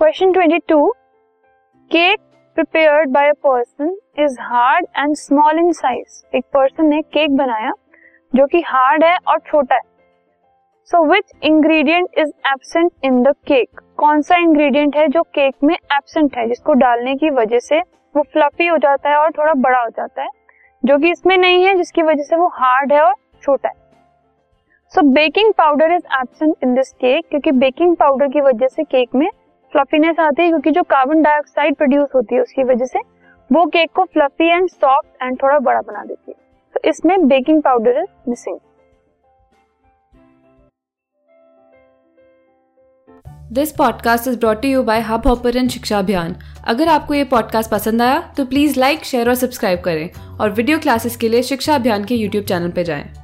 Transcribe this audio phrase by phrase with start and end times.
[0.00, 0.90] Question 22
[1.90, 2.20] cake
[2.56, 7.72] prepared by a person is hard and small in size एक person ने cake बनाया,
[8.32, 9.80] जो कि हार्ड है और छोटा है।
[10.88, 15.74] So which ingredient is absent in the cake कौन सा इंग्रेडिएंट है जो केक में
[15.74, 17.80] एबसेंट है, जिसको डालने की वजह से
[18.14, 20.28] वो फ्लफी हो जाता है और थोड़ा बड़ा हो जाता है,
[20.82, 23.74] जो कि इसमें नहीं है, जिसकी वजह से वो हार्ड है और छोटा है?
[24.92, 29.14] So baking powder is absent in this cake क्योंकि बेकिंग पाउडर की वजह से केक
[29.14, 29.28] में
[29.72, 32.98] फ्लफीनेस आती है क्योंकि जो कार्बन डाइऑक्साइड प्रोड्यूस होती है उसकी वजह से
[33.50, 36.36] वो केक को फ्लफी एंड सॉफ्ट एंड थोड़ा बड़ा बना देती है।
[36.74, 38.58] तो इसमें baking powder is missing
[43.52, 46.36] this podcast is brought you by Hub Hopper and Shiksha Abhiyan
[46.68, 50.78] अगर आपको ये पॉडकास्ट पसंद आया तो प्लीज़ लाइक शेयर और सब्सक्राइब करें। और वीडियो
[50.78, 53.19] क्लासेस के लिए शिक्षा अभियान के यूट्यूब चैनल पर जाएँ।